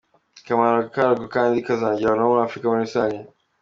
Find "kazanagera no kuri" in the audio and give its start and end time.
1.65-2.41